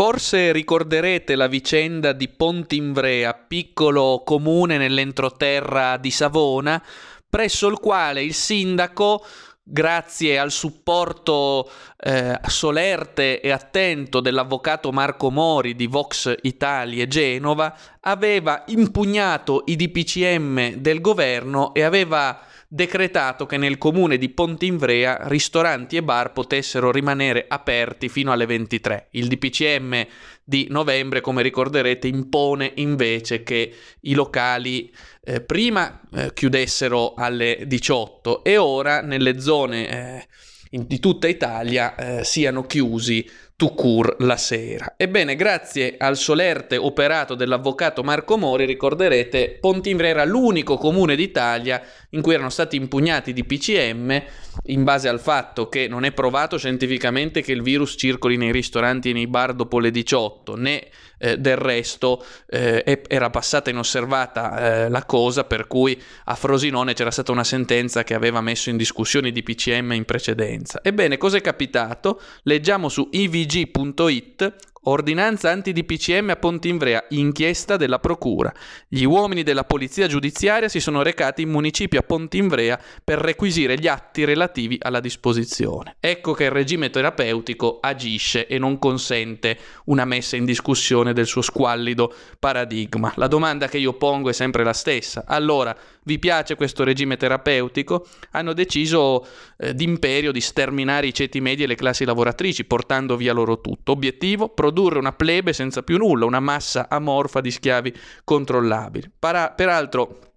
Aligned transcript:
Forse 0.00 0.50
ricorderete 0.52 1.34
la 1.34 1.46
vicenda 1.46 2.12
di 2.12 2.26
Pontimvrea, 2.28 3.34
piccolo 3.34 4.22
comune 4.24 4.78
nell'entroterra 4.78 5.98
di 5.98 6.10
Savona, 6.10 6.82
presso 7.28 7.68
il 7.68 7.78
quale 7.78 8.22
il 8.22 8.32
sindaco 8.32 9.22
grazie 9.62 10.38
al 10.38 10.50
supporto 10.50 11.70
eh, 11.98 12.40
solerte 12.46 13.42
e 13.42 13.50
attento 13.50 14.20
dell'avvocato 14.20 14.90
Marco 14.90 15.30
Mori 15.30 15.76
di 15.76 15.86
Vox 15.86 16.34
Italia 16.44 17.06
Genova, 17.06 17.76
aveva 18.00 18.64
impugnato 18.68 19.64
i 19.66 19.76
DPCM 19.76 20.74
del 20.74 21.00
governo 21.00 21.74
e 21.74 21.82
aveva 21.82 22.40
decretato 22.72 23.46
che 23.46 23.56
nel 23.56 23.78
comune 23.78 24.16
di 24.16 24.28
Pontinvrea 24.28 25.26
ristoranti 25.26 25.96
e 25.96 26.04
bar 26.04 26.32
potessero 26.32 26.92
rimanere 26.92 27.46
aperti 27.48 28.08
fino 28.08 28.30
alle 28.30 28.46
23. 28.46 29.08
Il 29.10 29.26
DPCM 29.26 30.06
di 30.44 30.68
novembre, 30.70 31.20
come 31.20 31.42
ricorderete, 31.42 32.06
impone 32.06 32.72
invece 32.76 33.42
che 33.42 33.74
i 34.02 34.14
locali 34.14 34.92
eh, 35.22 35.40
prima 35.40 36.00
eh, 36.12 36.32
chiudessero 36.32 37.14
alle 37.14 37.64
18 37.66 38.44
e 38.44 38.56
ora 38.56 39.00
nelle 39.00 39.40
zone 39.40 39.88
eh, 39.88 40.26
in, 40.70 40.86
di 40.86 41.00
tutta 41.00 41.26
Italia 41.26 41.96
eh, 41.96 42.24
siano 42.24 42.62
chiusi 42.62 43.28
tout 43.60 43.74
court 43.74 44.14
la 44.20 44.38
sera. 44.38 44.94
Ebbene, 44.96 45.36
grazie 45.36 45.96
al 45.98 46.16
solerte 46.16 46.78
operato 46.78 47.34
dell'avvocato 47.34 48.02
Marco 48.02 48.38
Mori, 48.38 48.64
ricorderete, 48.64 49.58
Pontinvre 49.60 50.08
era 50.08 50.24
l'unico 50.24 50.78
comune 50.78 51.14
d'Italia 51.14 51.82
in 52.10 52.22
cui 52.22 52.32
erano 52.32 52.48
stati 52.48 52.76
impugnati 52.76 53.34
di 53.34 53.44
PCM 53.44 54.22
in 54.64 54.82
base 54.82 55.08
al 55.08 55.20
fatto 55.20 55.68
che 55.68 55.88
non 55.88 56.04
è 56.04 56.12
provato 56.12 56.56
scientificamente 56.56 57.42
che 57.42 57.52
il 57.52 57.60
virus 57.60 57.96
circoli 57.98 58.38
nei 58.38 58.50
ristoranti 58.50 59.10
e 59.10 59.12
nei 59.12 59.26
bar 59.26 59.52
dopo 59.52 59.78
le 59.78 59.90
18, 59.90 60.56
né 60.56 60.86
eh, 61.18 61.36
del 61.36 61.56
resto 61.56 62.24
eh, 62.48 63.02
era 63.06 63.28
passata 63.28 63.68
inosservata 63.68 64.84
eh, 64.84 64.88
la 64.88 65.04
cosa, 65.04 65.44
per 65.44 65.66
cui 65.66 66.00
a 66.24 66.34
Frosinone 66.34 66.94
c'era 66.94 67.10
stata 67.10 67.30
una 67.30 67.44
sentenza 67.44 68.04
che 68.04 68.14
aveva 68.14 68.40
messo 68.40 68.70
in 68.70 68.78
discussione 68.78 69.28
i 69.28 69.32
DPCM 69.32 69.92
in 69.92 70.04
precedenza. 70.06 70.80
Ebbene, 70.82 71.18
cosa 71.18 71.36
è 71.36 71.40
capitato? 71.42 72.20
Leggiamo 72.44 72.88
su 72.88 73.08
IVG 73.12 73.49
TG.it 73.50 74.68
Ordinanza 74.84 75.50
anti-DPCM 75.50 76.30
a 76.30 76.36
Pontinvrea, 76.36 77.04
inchiesta 77.10 77.76
della 77.76 77.98
Procura. 77.98 78.50
Gli 78.88 79.04
uomini 79.04 79.42
della 79.42 79.64
Polizia 79.64 80.06
Giudiziaria 80.06 80.70
si 80.70 80.80
sono 80.80 81.02
recati 81.02 81.42
in 81.42 81.50
municipio 81.50 82.00
a 82.00 82.02
Pontinvrea 82.02 82.80
per 83.04 83.18
requisire 83.18 83.78
gli 83.78 83.86
atti 83.86 84.24
relativi 84.24 84.78
alla 84.80 85.00
disposizione. 85.00 85.96
Ecco 86.00 86.32
che 86.32 86.44
il 86.44 86.50
regime 86.50 86.88
terapeutico 86.88 87.78
agisce 87.78 88.46
e 88.46 88.56
non 88.56 88.78
consente 88.78 89.58
una 89.86 90.06
messa 90.06 90.36
in 90.36 90.46
discussione 90.46 91.12
del 91.12 91.26
suo 91.26 91.42
squallido 91.42 92.14
paradigma. 92.38 93.12
La 93.16 93.26
domanda 93.26 93.68
che 93.68 93.76
io 93.76 93.92
pongo 93.92 94.30
è 94.30 94.32
sempre 94.32 94.64
la 94.64 94.72
stessa. 94.72 95.24
Allora, 95.26 95.76
vi 96.10 96.18
piace 96.18 96.56
questo 96.56 96.82
regime 96.82 97.16
terapeutico? 97.16 98.04
Hanno 98.32 98.52
deciso 98.52 99.24
eh, 99.56 99.74
d'imperio 99.74 100.32
di 100.32 100.40
sterminare 100.40 101.06
i 101.06 101.14
ceti 101.14 101.40
medi 101.40 101.62
e 101.62 101.66
le 101.68 101.76
classi 101.76 102.04
lavoratrici, 102.04 102.64
portando 102.64 103.16
via 103.16 103.32
loro 103.32 103.60
tutto. 103.60 103.92
Obiettivo? 103.92 104.48
produrre 104.48 104.98
una 104.98 105.12
plebe 105.12 105.52
senza 105.52 105.82
più 105.82 105.96
nulla, 105.96 106.24
una 106.24 106.40
massa 106.40 106.88
amorfa 106.88 107.40
di 107.40 107.50
schiavi 107.52 107.94
controllabili. 108.24 109.10
Para- 109.18 109.50
peraltro, 109.50 110.29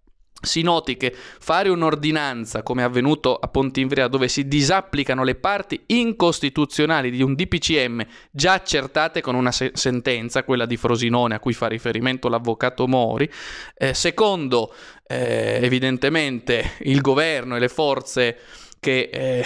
si 0.44 0.62
noti 0.62 0.98
che 0.98 1.14
fare 1.14 1.70
un'ordinanza, 1.70 2.64
come 2.64 2.82
è 2.82 2.86
avvenuto 2.86 3.36
a 3.36 3.48
Pontinvrea, 3.48 4.08
dove 4.08 4.28
si 4.28 4.48
disapplicano 4.48 5.24
le 5.24 5.36
parti 5.36 5.82
incostituzionali 5.88 7.10
di 7.10 7.24
un 7.24 7.34
DPCM 7.34 8.06
già 8.30 8.54
accertate 8.54 9.22
con 9.22 9.36
una 9.36 9.52
se- 9.52 9.72
sentenza, 9.74 10.44
quella 10.44 10.66
di 10.66 10.78
Frosinone 10.78 11.36
a 11.36 11.40
cui 11.40 11.54
fa 11.54 11.68
riferimento 11.68 12.28
l'avvocato 12.28 12.88
Mori, 12.88 13.30
eh, 13.76 13.94
secondo 13.94 14.74
eh, 15.08 15.60
evidentemente 15.62 16.74
il 16.82 17.02
governo 17.02 17.56
e 17.56 17.60
le 17.60 17.70
forze 17.70 18.38
che 18.80 19.10
eh, 19.14 19.46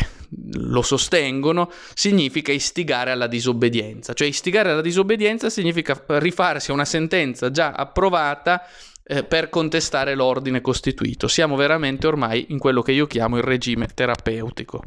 lo 0.54 0.82
sostengono, 0.82 1.72
significa 1.94 2.52
istigare 2.52 3.12
alla 3.12 3.28
disobbedienza. 3.28 4.14
Cioè 4.14 4.28
istigare 4.28 4.72
alla 4.72 4.82
disobbedienza 4.82 5.52
significa 5.52 6.04
rifarsi 6.08 6.72
a 6.72 6.74
una 6.74 6.86
sentenza 6.86 7.52
già 7.52 7.72
approvata 7.72 8.64
eh, 9.08 9.24
per 9.24 9.50
contestare 9.50 10.16
l'ordine 10.16 10.60
costituito. 10.62 11.28
Siamo 11.28 11.56
veramente 11.56 12.08
ormai 12.08 12.48
in 12.50 12.60
quello 12.60 12.82
che 12.82 12.92
io 12.92 13.08
chiamo 13.08 13.38
il 13.38 13.44
regime 13.44 13.88
terapeutico. 13.88 14.84